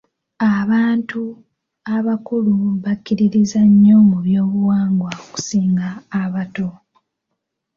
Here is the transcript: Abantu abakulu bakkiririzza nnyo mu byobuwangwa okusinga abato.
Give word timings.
Abantu 0.57 1.21
abakulu 1.95 2.53
bakkiririzza 2.83 3.61
nnyo 3.71 3.97
mu 4.09 4.17
byobuwangwa 4.25 5.09
okusinga 5.23 5.87
abato. 6.21 6.69